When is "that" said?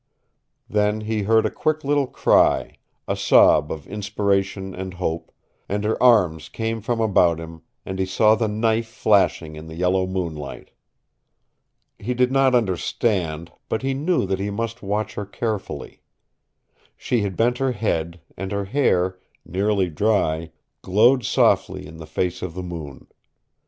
14.25-14.39